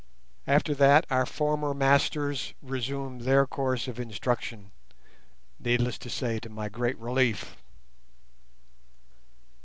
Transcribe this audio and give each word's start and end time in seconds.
After 0.47 0.73
that 0.73 1.05
our 1.11 1.27
former 1.27 1.75
masters 1.75 2.55
resumed 2.63 3.21
their 3.21 3.45
course 3.45 3.87
of 3.87 3.99
instruction, 3.99 4.71
needless 5.59 5.99
to 5.99 6.09
say 6.09 6.39
to 6.39 6.49
my 6.49 6.69
great 6.69 6.97
relief. 6.97 7.55